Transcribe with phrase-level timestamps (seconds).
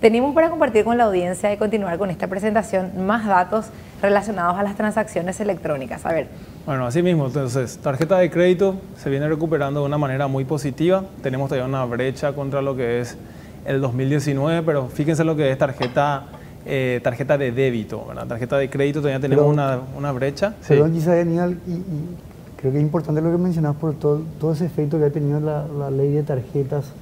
[0.00, 3.66] Tenemos para compartir con la audiencia y continuar con esta presentación más datos
[4.00, 6.06] relacionados a las transacciones electrónicas.
[6.06, 6.28] A ver.
[6.66, 11.02] Bueno, así mismo, entonces, tarjeta de crédito se viene recuperando de una manera muy positiva.
[11.20, 13.18] Tenemos todavía una brecha contra lo que es
[13.66, 16.26] el 2019, pero fíjense lo que es tarjeta,
[16.64, 18.28] eh, tarjeta de débito, ¿verdad?
[18.28, 20.54] Tarjeta de crédito todavía tenemos una, una, brecha.
[20.68, 21.06] Perdón, sí.
[21.06, 25.06] Daniel, y, creo que es importante lo que mencionas por todo, todo ese efecto que
[25.06, 26.92] ha tenido la, la ley de tarjetas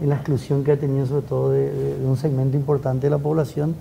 [0.00, 3.74] en la exclusión que ha tenido sobre todo de, un segmento importante de la población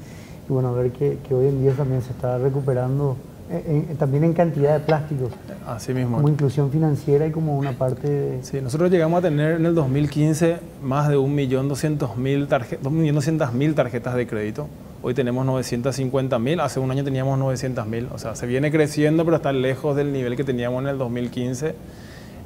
[0.49, 3.15] y bueno, ver que, hoy en día también se está recuperando
[3.51, 5.31] eh, también en cantidad de plásticos.
[5.65, 6.17] Así mismo.
[6.17, 8.43] Como inclusión financiera y como una parte de...
[8.43, 14.67] Sí, nosotros llegamos a tener en el 2015 más de 1.200.000 tarjetas, tarjetas de crédito.
[15.01, 18.07] Hoy tenemos 950.000, hace un año teníamos 900.000.
[18.11, 21.73] O sea, se viene creciendo, pero está lejos del nivel que teníamos en el 2015.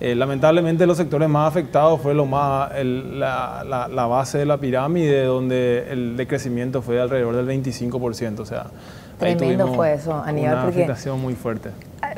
[0.04, 5.88] Eh, lamentablemente los sectores más afectados fue lo más, la, base de la pirámide, donde
[5.90, 8.40] el decrecimiento fue de alrededor del 25%.
[8.40, 8.66] O sea,
[9.18, 10.56] Tremendo fue eso, Aníbal.
[10.56, 11.70] Una afectación muy fuerte.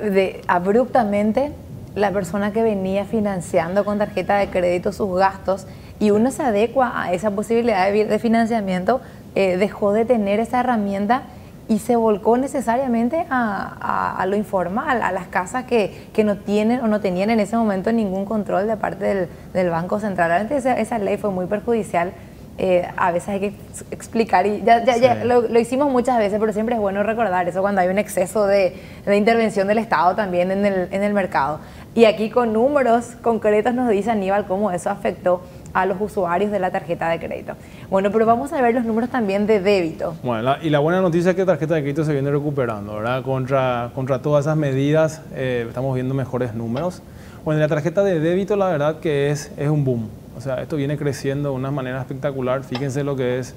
[0.01, 1.51] De, abruptamente,
[1.93, 5.67] la persona que venía financiando con tarjeta de crédito sus gastos
[5.99, 8.99] y uno se adecua a esa posibilidad de, financiamiento,
[9.35, 11.21] eh, dejó de tener esa herramienta
[11.67, 17.02] y se volcó necesariamente a, lo informal, a las casas que, no tienen o no
[17.02, 20.30] tenían en ese momento ningún control de parte del, Banco Central.
[20.30, 22.13] Realmente esa, ley fue muy perjudicial.
[22.57, 23.53] Eh, a veces hay que
[23.91, 27.81] explicar, y ya, ya, lo, hicimos muchas veces, pero siempre es bueno recordar eso cuando
[27.81, 28.73] hay un exceso de,
[29.13, 31.59] intervención del Estado también en el, en el mercado.
[31.95, 35.41] Y aquí con números concretos nos dice Aníbal cómo eso afectó
[35.75, 37.53] a los usuarios de la tarjeta de crédito.
[37.89, 40.15] Bueno, pero vamos a ver los números también de débito.
[40.23, 43.21] Bueno, y la buena noticia es que la tarjeta de crédito se viene recuperando, ¿verdad?
[43.23, 47.01] Contra, contra todas esas medidas eh, estamos viendo mejores números.
[47.43, 50.07] Bueno, la tarjeta de débito la verdad que es, es un boom.
[50.37, 52.63] O sea, esto viene creciendo de una manera espectacular.
[52.63, 53.53] Fíjense lo que es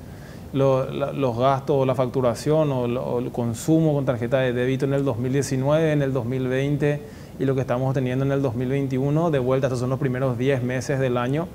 [0.52, 5.92] los gastos la facturación o, o, el consumo con tarjeta de débito en el 2019,
[5.92, 7.00] en el 2020
[7.38, 9.30] y lo que estamos teniendo en el 2021.
[9.30, 11.46] De vuelta, estos son los primeros 10 meses del año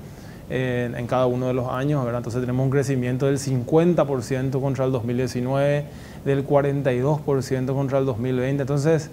[0.53, 2.19] en, cada uno de los años, ¿verdad?
[2.19, 5.85] Entonces tenemos un crecimiento del 50% contra el 2019,
[6.25, 8.61] del 42% contra el 2020.
[8.61, 9.09] Entonces,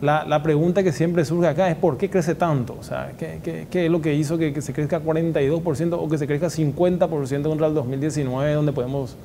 [0.00, 2.76] la, la, pregunta que siempre surge acá es ¿por qué crece tanto?
[2.80, 6.08] O sea, ¿qué, qué, qué es lo que hizo que, que, se crezca 42% o
[6.08, 9.16] que se crezca 50% contra el 2019, donde podemos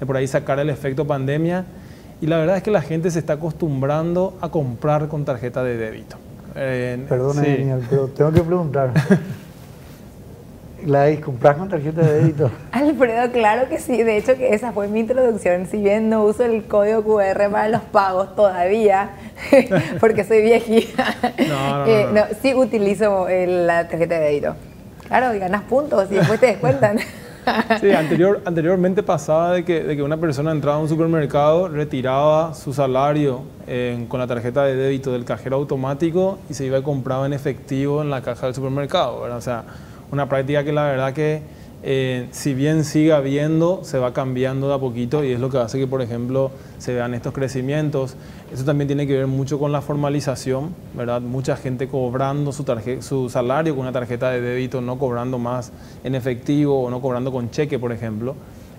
[0.00, 1.64] de por ahí sacar el efecto pandemia?
[2.20, 5.76] Y la verdad es que la gente se está acostumbrando a comprar con tarjeta de
[5.76, 6.16] débito.
[6.56, 7.36] Eh, Perdón,
[7.90, 8.92] pero tengo que preguntar.
[10.86, 12.50] ¿La compras con tarjeta de débito?
[12.72, 14.02] Alfredo, claro que sí.
[14.02, 15.66] De hecho, que esa fue mi introducción.
[15.66, 19.10] Si bien no uso el código QR para los pagos todavía,
[20.00, 21.06] porque soy viejita,
[21.48, 24.56] no, eh, no, sí utilizo la tarjeta de débito.
[25.08, 26.98] Claro, y ganas puntos y después te descuentan.
[27.80, 32.54] Sí, anterior, anteriormente pasaba de que, de que, una persona entraba a un supermercado, retiraba
[32.54, 33.42] su salario
[34.08, 38.00] con la tarjeta de débito del cajero automático y se iba y compraba en efectivo
[38.00, 39.20] en la caja del supermercado.
[39.20, 39.36] ¿verdad?
[39.36, 39.64] O sea,
[40.14, 41.42] una práctica que la verdad que
[41.86, 45.58] eh, si bien sigue habiendo, se va cambiando de a poquito y es lo que
[45.58, 48.16] hace que, por ejemplo, se vean estos crecimientos.
[48.50, 51.20] Eso también tiene que ver mucho con la formalización, ¿verdad?
[51.20, 52.64] Mucha gente cobrando su,
[53.00, 55.72] su salario con una tarjeta de débito, no cobrando más
[56.04, 58.34] en efectivo o no cobrando con cheque, por ejemplo.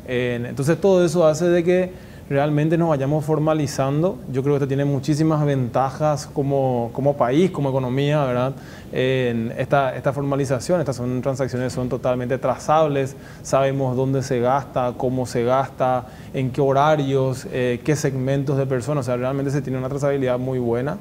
[0.07, 1.91] Eh, entonces todo eso hace de que
[2.30, 4.18] realmente nos vayamos formalizando.
[4.31, 8.53] Yo creo que esto tiene muchísimas ventajas como, como país, como economía, ¿verdad?
[8.91, 15.25] En esta, esta formalización, estas son transacciones son totalmente trazables, sabemos dónde se gasta, cómo
[15.25, 19.78] se gasta, en qué horarios, eh, qué segmentos de personas, o sea, realmente se tiene
[19.78, 20.97] una trazabilidad muy buena.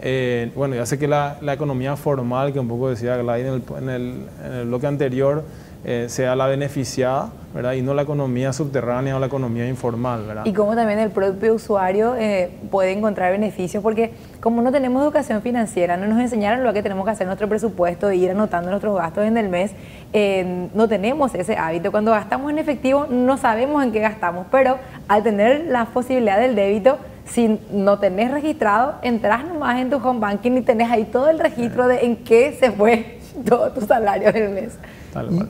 [0.00, 3.54] Eh, bueno, ya sé que la, la, economía formal, que un poco decía Gladys en
[3.54, 5.42] el, en el, en el bloque anterior,
[5.84, 7.72] eh, sea la beneficiada, ¿verdad?
[7.72, 10.44] Y no la economía subterránea o la economía informal, ¿verdad?
[10.44, 15.40] Y cómo también el propio usuario eh, puede encontrar beneficios, porque como no tenemos educación
[15.40, 18.94] financiera, no nos enseñaron lo que tenemos que hacer nuestro presupuesto e ir anotando nuestros
[18.94, 19.72] gastos en el mes,
[20.12, 21.90] eh, no tenemos ese hábito.
[21.90, 24.76] Cuando gastamos en efectivo no sabemos en qué gastamos, pero
[25.08, 30.20] al tener la posibilidad del débito, si no tenés registrado, entras nomás en tu home
[30.20, 33.18] banking y tenés ahí todo el registro de en qué se fue
[33.48, 34.78] todo tu salario del mes.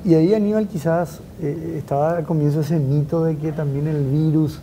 [0.04, 4.60] Y, ahí Aníbal quizás eh, estaba al comienzo ese mito de que también el virus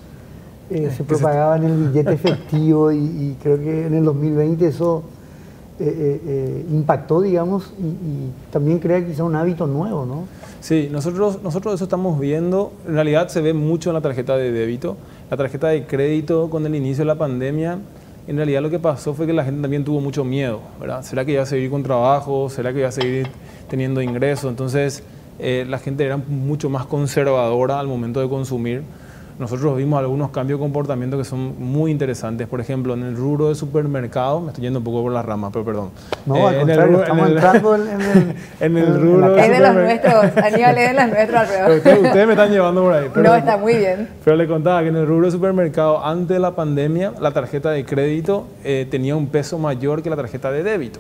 [0.70, 5.04] eh, se propagaba en el billete efectivo y, creo que en el 2020 eso
[5.80, 10.26] eh, impactó, digamos, y, también crea quizá un hábito nuevo, ¿no?
[10.62, 14.52] Sí, nosotros, nosotros eso estamos viendo, en realidad se ve mucho en la tarjeta de
[14.52, 14.96] débito,
[15.30, 17.80] la tarjeta de crédito con el inicio de la pandemia,
[18.26, 21.04] en realidad lo que pasó fue que la gente también tuvo mucho miedo, ¿verdad?
[21.04, 22.50] ¿Será que iba a seguir con trabajo?
[22.50, 23.28] ¿Será que iba a seguir
[23.74, 24.52] teniendo ingresos?
[24.52, 25.02] Entonces,
[25.40, 28.84] eh, la gente era mucho más conservadora al momento de consumir
[29.40, 32.48] nosotros vimos algunos cambios de comportamiento que son muy interesantes.
[32.48, 35.50] Por ejemplo, en el rubro de supermercado, me estoy yendo un poco por las ramas,
[35.52, 35.90] pero perdón.
[36.26, 40.78] No, al contrario, estamos entrando en, el, en el rubro Es de los nuestros, Aníbal,
[40.78, 41.72] es de los nuestros alrededor.
[41.78, 43.10] Ustedes, ustedes me están llevando por ahí.
[43.12, 44.08] Pero, no, está muy bien.
[44.24, 47.72] Pero le contaba que en el rubro de supermercado, antes de la pandemia, la tarjeta
[47.72, 51.00] de crédito eh, tenía un peso mayor que la tarjeta de débito.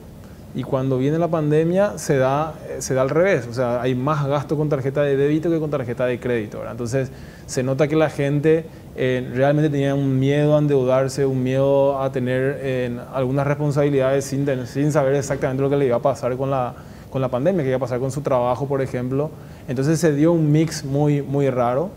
[0.55, 4.27] Y cuando viene la pandemia se da, se da al revés, o sea, hay más
[4.27, 6.59] gasto con tarjeta de débito que con tarjeta de crédito.
[6.59, 6.73] ¿verdad?
[6.73, 7.11] Entonces
[7.47, 8.65] se nota que la gente
[8.95, 14.47] eh, realmente tenía un miedo a endeudarse, un miedo a tener eh, algunas responsabilidades sin,
[14.67, 16.75] sin saber exactamente lo que le iba a pasar con la,
[17.09, 19.31] con la pandemia, que iba a pasar con su trabajo, por ejemplo.
[19.67, 21.89] Entonces se dio un mix muy, muy raro.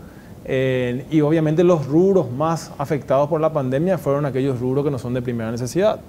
[0.45, 4.97] Eh, y obviamente los rubros más afectados por la pandemia fueron aquellos rubros que no
[4.97, 5.99] son de primera necesidad.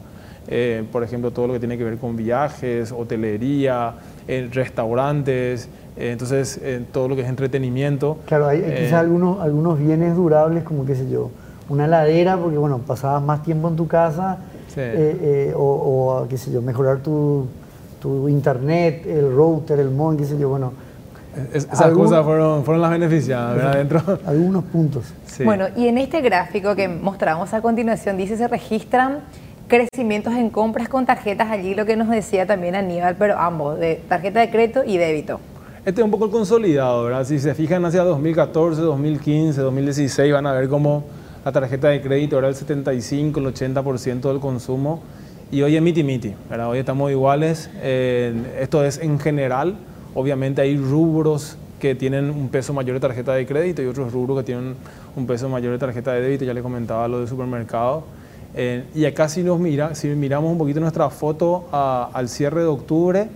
[0.50, 3.92] Eh, por ejemplo, todo lo que tiene que ver con viajes, hotelería,
[4.26, 6.58] eh, restaurantes, eh, entonces
[6.90, 8.16] todo lo que es entretenimiento.
[8.24, 11.30] Claro, hay quizás algunos, algunos bienes durables como, qué sé yo,
[11.68, 14.38] una ladera, porque bueno, pasabas más tiempo en tu casa,
[15.54, 17.46] o, qué sé yo, mejorar tu,
[18.00, 20.72] tu, internet, el router, el mod, qué sé yo, bueno.
[21.52, 23.74] esas cosas fueron, fueron las beneficiadas, ¿verdad?
[23.74, 24.18] Dentro.
[24.26, 25.12] Algunos puntos.
[25.44, 29.18] Bueno, y en este gráfico que mostramos a continuación dice se registran
[29.68, 34.00] crecimientos en compras con tarjetas allí, lo que nos decía también Aníbal, pero ambos, de
[34.08, 35.38] tarjeta de crédito y débito.
[35.84, 37.24] Este es un poco el consolidado, ¿verdad?
[37.24, 41.04] Si se fijan hacia 2014, 2015, 2016, van a ver cómo
[41.44, 45.02] la tarjeta de crédito era el 75, el 80% del consumo
[45.50, 46.70] y hoy es miti miti, ¿verdad?
[46.70, 49.76] Hoy estamos iguales, esto es en general,
[50.14, 54.38] obviamente hay rubros que tienen un peso mayor de tarjeta de crédito y otros rubros
[54.38, 54.74] que tienen
[55.14, 58.04] un peso mayor de tarjeta de débito, ya les comentaba lo de supermercado.
[58.54, 62.66] Eh, y acá si, nos mira, si miramos un poquito nuestra foto al cierre de
[62.66, 63.28] octubre,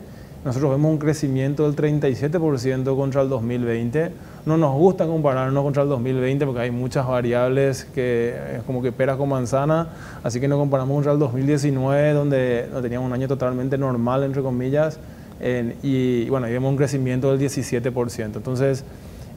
[0.45, 4.11] nosotros vemos un crecimiento del 37% contra el 2020.
[4.45, 8.91] No nos gusta compararnos contra el 2020 porque hay muchas variables que es como que
[8.91, 9.89] peras con manzana,
[10.25, 14.43] así que nos comparamos contra el 2019 donde no teníamos un año totalmente normal, entre
[14.43, 14.99] comillas,
[15.83, 18.37] y, bueno, vemos un crecimiento del 17%.
[18.37, 18.85] Entonces,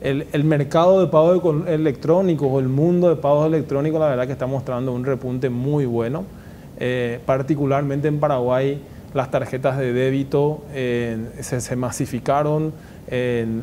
[0.10, 4.46] el, mercado de pagos electrónicos o el mundo de pagos electrónicos, la verdad que está
[4.46, 6.24] mostrando un repunte muy bueno.
[6.78, 8.82] Eh, particularmente en Paraguay,
[9.14, 12.74] las tarjetas de débito eh, se, masificaron,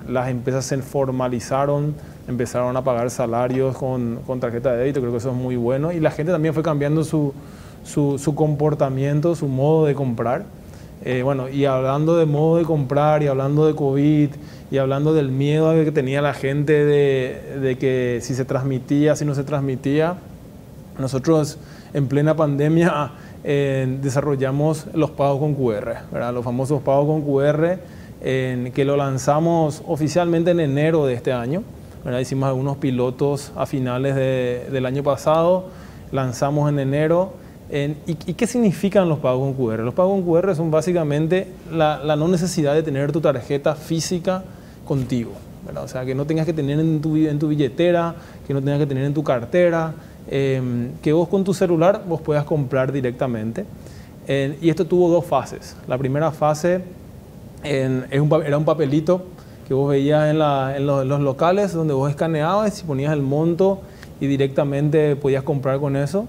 [0.09, 1.95] las empresas se formalizaron,
[2.27, 5.93] empezaron a pagar salarios con, con tarjeta de débito, creo que eso es muy bueno.
[5.93, 7.35] Y la gente también fue cambiando su,
[7.85, 10.45] su comportamiento, su modo de comprar.
[11.05, 14.31] Eh, bueno, y hablando de modo de comprar y hablando de COVID
[14.73, 19.35] y hablando del miedo que tenía la gente de, que si se transmitía, si no
[19.35, 20.17] se transmitía,
[20.99, 21.59] nosotros
[21.93, 23.11] en plena pandemia
[23.45, 26.33] eh, desarrollamos los pagos con QR, ¿verdad?
[26.33, 27.79] los famosos pagos con QR,
[28.23, 31.63] que lo lanzamos oficialmente en enero de este año.
[32.03, 32.21] ¿verdad?
[32.21, 35.67] Hicimos algunos pilotos a finales del año pasado,
[36.13, 37.35] lanzamos en enero
[38.07, 39.81] ¿y, qué significan los pagos con QR?
[39.81, 44.45] Los pagos con QR son básicamente la, no necesidad de tener tu tarjeta física
[44.87, 45.33] contigo.
[45.77, 48.15] O sea, que no tengas que tener en tu, en tu billetera,
[48.47, 49.95] que no tengas que tener en tu cartera,
[50.29, 53.65] em, que vos con tu celular vos puedas comprar directamente.
[54.29, 55.77] y esto tuvo dos fases.
[55.89, 56.81] La primera fase
[57.65, 59.23] era un papelito
[59.67, 63.23] que vos veías en, en, los, en, los, locales donde vos escaneabas y ponías el
[63.23, 63.81] monto
[64.21, 66.29] y directamente podías comprar con eso.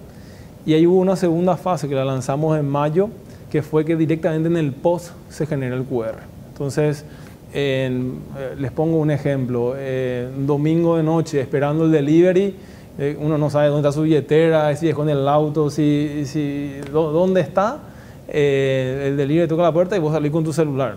[0.65, 3.09] Y ahí hubo una segunda fase que la lanzamos en mayo,
[3.51, 6.15] que fue que directamente en el post se genera el QR.
[6.49, 7.05] Entonces,
[7.53, 9.73] eh, les pongo un ejemplo.
[9.77, 12.55] Eh, un domingo de noche esperando el delivery,
[12.97, 16.79] eh, uno no sabe dónde está su billetera, si es con el auto, si, si
[16.91, 17.79] dónde está.
[18.27, 20.95] el delivery toca la puerta y vos salís con tu celular.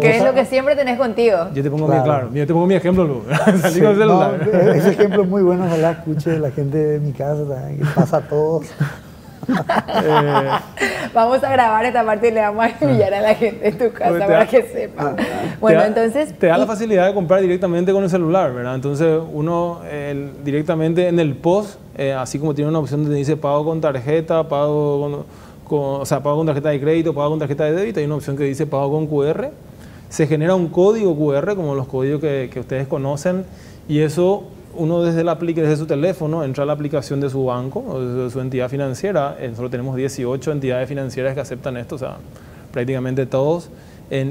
[0.00, 1.38] ¿Qué es lo que siempre tenés contigo?
[1.54, 3.22] Yo te pongo mi, claro, yo te pongo mi ejemplo,
[3.60, 4.48] Salí con el celular.
[4.74, 8.20] ese ejemplo es muy bueno, ojalá escuche la gente de mi casa que pasa a
[8.22, 8.66] todos.
[9.48, 10.50] Eh,
[11.14, 13.92] vamos a grabar esta parte y le vamos a enviar a la gente en tu
[13.92, 15.16] casa para que sepa.
[15.60, 16.36] bueno, entonces...
[16.38, 18.74] Te da la facilidad de comprar directamente con el celular, ¿verdad?
[18.74, 19.80] Entonces uno
[20.44, 24.48] directamente en el post, eh, así como tiene una opción donde dice pago con tarjeta,
[24.48, 25.24] pago
[25.64, 28.16] con, o sea, pago con tarjeta de crédito, pago con tarjeta de débito, hay una
[28.16, 29.50] opción que dice pago con QR
[30.10, 33.46] se genera un código QR, como los códigos que, ustedes conocen,
[33.88, 34.42] y eso
[34.74, 38.30] uno desde, la, desde su teléfono entra a la aplicación de su banco o de
[38.30, 39.36] su entidad financiera.
[39.56, 42.16] Solo tenemos 18 entidades financieras que aceptan esto, o sea,
[42.72, 43.70] prácticamente todos,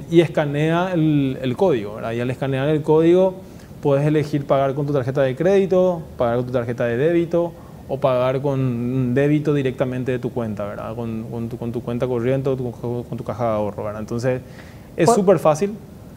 [0.09, 1.99] y escanea el, código.
[2.13, 3.35] Y al escanear el código
[3.81, 7.53] puedes elegir pagar con tu tarjeta de crédito, pagar con tu tarjeta de débito
[7.87, 10.95] o pagar con débito directamente de tu cuenta, ¿verdad?
[10.95, 13.83] Con, tu, cuenta corriente o con tu caja de ahorro.
[13.83, 14.01] ¿verdad?
[14.01, 14.41] Entonces,
[14.95, 15.73] es súper fácil.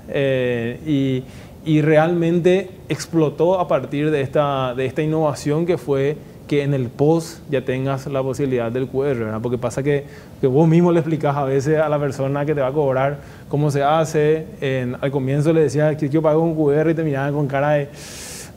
[0.08, 1.24] Eh, y,
[1.64, 6.16] y, realmente explotó a partir de esta, de esta innovación que fue
[6.46, 9.40] que en el post ya tengas la posibilidad del QR, ¿verdad?
[9.40, 10.04] Porque pasa que,
[10.40, 13.18] que, vos mismo le explicas a veces a la persona que te va a cobrar
[13.48, 14.46] cómo se hace.
[14.60, 17.70] En, al comienzo le decías que yo pago un QR y te miraban con cara
[17.70, 17.88] de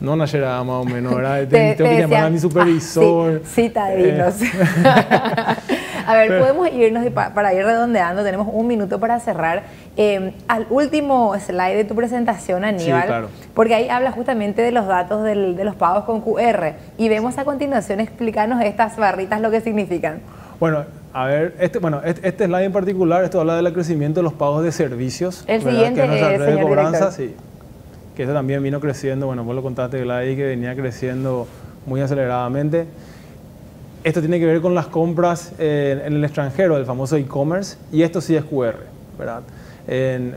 [0.00, 1.46] no Nayera más o menos, ¿verdad?
[1.76, 3.40] tengo que llamar a mi supervisor.
[3.42, 4.42] Ah, sí, citadinos.
[4.42, 4.48] Eh.
[6.06, 9.64] a ver, podemos irnos para ir redondeando, tenemos un minuto para cerrar.
[9.96, 13.28] Em, al último slide de tu presentación, Aníbal, sí, claro.
[13.54, 17.38] porque ahí habla justamente de los datos del, de los pagos con QR y vemos
[17.38, 20.20] a continuación explicarnos estas barritas lo que significan.
[20.60, 24.24] Bueno, a ver, este, bueno, este, este, slide en particular, esto habla del crecimiento de
[24.24, 25.44] los pagos de servicios.
[25.46, 27.34] El siguiente, que es nuestra red de cobranza, sí
[28.16, 31.46] que eso también vino creciendo, bueno, vos lo contaste, Gladys, que venía creciendo
[31.84, 32.86] muy aceleradamente.
[34.06, 38.20] Esto tiene que ver con las compras en el extranjero, el famoso e-commerce, y esto
[38.20, 38.76] sí es QR,
[39.18, 39.42] ¿verdad?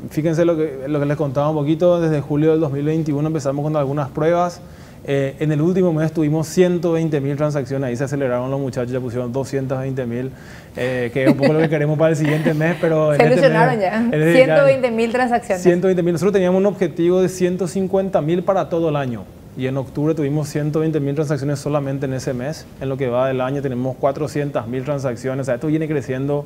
[0.10, 3.76] fíjense lo que, lo que les contaba un poquito, desde julio del 2021 empezamos con
[3.76, 4.60] algunas pruebas,
[5.06, 9.00] eh, en el último mes tuvimos 120 mil transacciones, ahí se aceleraron los muchachos, ya
[9.00, 10.32] pusieron 220 mil,
[10.76, 13.16] eh, que es un poco lo que queremos para el siguiente mes, pero...
[13.16, 14.10] Se este ya.
[14.10, 15.62] 120 mil transacciones.
[15.62, 19.26] 120 mil, nosotros teníamos un objetivo de 150 mil para todo el año.
[19.58, 22.66] Y en octubre tuvimos 120 mil transacciones solamente en ese mes.
[22.80, 25.42] En lo que va del año tenemos 400 mil transacciones.
[25.42, 26.46] O sea, esto viene creciendo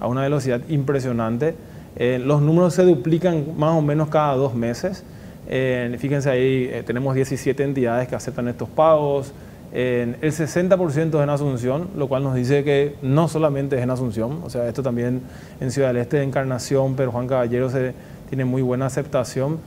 [0.00, 1.54] a una velocidad impresionante.
[1.96, 5.04] Eh, los números se duplican más o menos cada dos meses.
[5.48, 9.32] Eh, fíjense ahí, eh, tenemos 17 entidades que aceptan estos pagos.
[9.72, 14.40] el 60% es en Asunción, lo cual nos dice que no solamente es en Asunción,
[14.44, 15.22] o sea, esto también
[15.60, 17.92] en Ciudad del Este, Encarnación, pero Juan Caballero se,
[18.28, 19.58] tiene muy buena aceptación.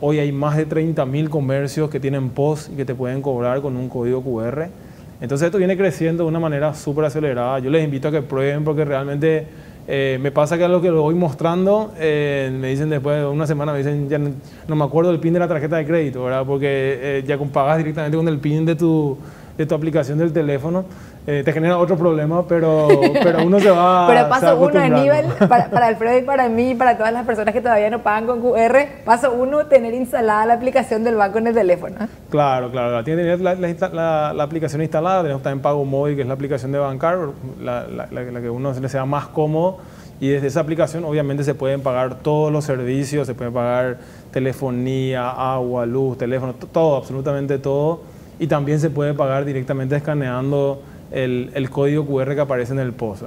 [0.00, 3.76] Hoy hay más de 30.000 comercios que tienen POS y que te pueden cobrar con
[3.76, 4.68] un código QR.
[5.22, 7.58] Entonces esto viene creciendo de una manera súper acelerada.
[7.60, 9.46] Yo les invito a que prueben porque realmente
[9.88, 13.46] eh, me pasa que lo que lo voy mostrando, eh, me dicen después de una
[13.46, 16.44] semana, me dicen, ya no, me acuerdo del PIN de la tarjeta de crédito, ¿verdad?
[16.44, 19.16] Porque eh, ya pagas directamente con el PIN de tu,
[19.56, 20.84] de tu aplicación del teléfono.
[21.26, 22.88] Te genera otro problema, pero,
[23.22, 26.74] pero uno se va Pero paso uno a nivel, para, para Alfredo y para mí,
[26.74, 30.54] para todas las personas que todavía no pagan con QR, paso uno, tener instalada la
[30.54, 31.96] aplicación del banco en el teléfono.
[32.30, 36.28] Claro, claro, tiene que tener la, la, aplicación instalada, tenemos también Pago Móvil, que es
[36.28, 37.18] la aplicación de Bancar,
[37.60, 39.78] la, la que uno le sea más cómodo
[40.18, 43.98] y desde esa aplicación obviamente se pueden pagar todos los servicios, se puede pagar
[44.30, 48.00] telefonía, agua, luz, teléfono, todo, absolutamente todo.
[48.38, 52.92] Y también se puede pagar directamente escaneando el, el código QR que aparece en el
[52.92, 53.22] post.